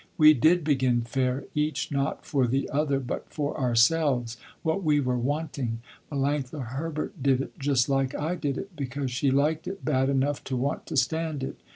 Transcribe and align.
We 0.17 0.33
did 0.33 0.63
begin 0.63 1.01
fair, 1.03 1.43
each 1.53 1.91
not 1.91 2.25
for 2.25 2.47
the 2.47 2.67
other 2.71 2.99
but 2.99 3.29
for 3.29 3.55
ourselves, 3.59 4.35
what 4.63 4.81
we 4.83 4.99
were 4.99 5.15
wanting. 5.19 5.79
Melanctha 6.11 6.69
Herbert 6.69 7.21
did 7.21 7.39
it 7.39 7.59
just 7.59 7.87
like 7.87 8.15
I 8.15 8.33
did 8.33 8.57
it, 8.57 8.75
because 8.75 9.11
she 9.11 9.29
liked 9.29 9.67
it 9.67 9.85
bad 9.85 10.09
enough 10.09 10.43
to 10.45 10.55
want 10.57 10.87
to 10.87 10.97
stand 10.97 11.43
it. 11.43 11.57